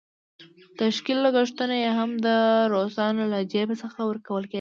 [0.77, 2.27] د تشکيل لګښتونه یې هم د
[2.73, 4.49] روسانو له جېب څخه ورکول کېدل.